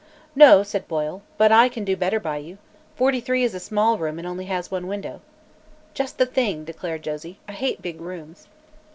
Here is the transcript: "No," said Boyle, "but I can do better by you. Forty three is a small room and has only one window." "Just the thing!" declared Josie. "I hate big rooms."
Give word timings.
"No," 0.35 0.63
said 0.63 0.87
Boyle, 0.87 1.21
"but 1.37 1.51
I 1.51 1.69
can 1.69 1.85
do 1.85 1.95
better 1.95 2.19
by 2.19 2.37
you. 2.37 2.57
Forty 2.95 3.19
three 3.21 3.43
is 3.43 3.53
a 3.53 3.59
small 3.59 3.99
room 3.99 4.17
and 4.17 4.41
has 4.47 4.65
only 4.67 4.75
one 4.83 4.87
window." 4.89 5.21
"Just 5.93 6.17
the 6.17 6.25
thing!" 6.25 6.63
declared 6.65 7.03
Josie. 7.03 7.37
"I 7.47 7.51
hate 7.51 7.83
big 7.83 8.01
rooms." 8.01 8.47